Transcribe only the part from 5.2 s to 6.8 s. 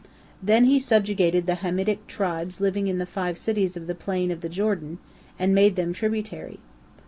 and made them tributary.